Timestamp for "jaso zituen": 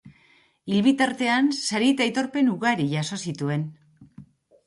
2.95-3.67